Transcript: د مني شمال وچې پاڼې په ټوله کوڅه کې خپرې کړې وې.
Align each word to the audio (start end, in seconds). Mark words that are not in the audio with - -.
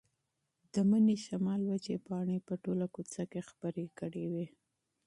د 0.73 0.75
مني 0.89 1.17
شمال 1.25 1.61
وچې 1.65 1.95
پاڼې 2.07 2.37
په 2.47 2.53
ټوله 2.63 2.85
کوڅه 2.93 3.21
کې 3.31 3.41
خپرې 3.49 3.85
کړې 3.99 4.25
وې. 4.33 4.45